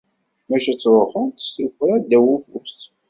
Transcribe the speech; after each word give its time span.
Maca 0.49 0.73
ttruḥunt 0.73 1.43
s 1.45 1.47
tuffra, 1.55 1.93
ddaw 2.01 2.25
ufus. 2.35 2.77